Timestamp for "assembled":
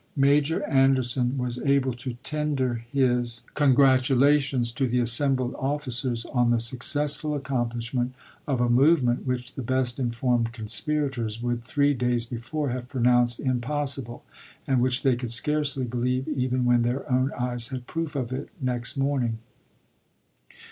4.99-5.55